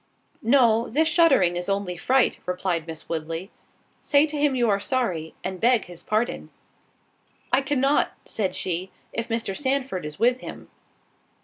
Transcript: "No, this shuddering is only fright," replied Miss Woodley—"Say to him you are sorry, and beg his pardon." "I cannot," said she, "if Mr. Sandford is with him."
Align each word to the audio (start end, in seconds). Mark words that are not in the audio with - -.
"No, 0.41 0.89
this 0.89 1.07
shuddering 1.07 1.55
is 1.55 1.69
only 1.69 1.95
fright," 1.95 2.39
replied 2.47 2.87
Miss 2.87 3.07
Woodley—"Say 3.07 4.25
to 4.25 4.35
him 4.35 4.55
you 4.55 4.67
are 4.67 4.79
sorry, 4.79 5.35
and 5.43 5.59
beg 5.61 5.85
his 5.85 6.01
pardon." 6.01 6.49
"I 7.53 7.61
cannot," 7.61 8.11
said 8.25 8.55
she, 8.55 8.89
"if 9.13 9.27
Mr. 9.27 9.55
Sandford 9.55 10.03
is 10.03 10.17
with 10.17 10.39
him." 10.39 10.69